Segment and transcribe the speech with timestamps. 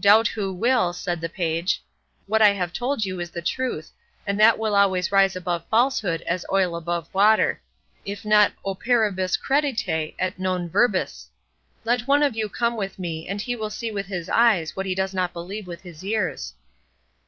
[0.00, 1.80] "Doubt who will," said the page;
[2.26, 3.92] "what I have told you is the truth,
[4.26, 7.62] and that will always rise above falsehood as oil above water;
[8.04, 11.28] if not operibus credite, et non verbis.
[11.84, 14.86] Let one of you come with me, and he will see with his eyes what
[14.86, 16.54] he does not believe with his ears."